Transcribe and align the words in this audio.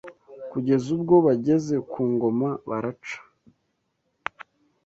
kugeza 0.51 0.87
ubwo 0.95 1.15
bageze 1.25 1.75
ku 1.91 2.01
ngoma 2.11 2.49
baraca 2.69 3.17